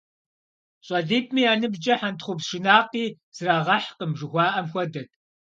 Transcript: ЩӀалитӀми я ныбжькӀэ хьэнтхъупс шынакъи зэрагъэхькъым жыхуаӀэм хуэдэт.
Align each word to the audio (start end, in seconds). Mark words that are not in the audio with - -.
ЩӀалитӀми 0.87 1.41
я 1.49 1.53
ныбжькӀэ 1.59 1.95
хьэнтхъупс 1.99 2.45
шынакъи 2.49 3.05
зэрагъэхькъым 3.35 4.11
жыхуаӀэм 4.19 4.65
хуэдэт. 4.71 5.09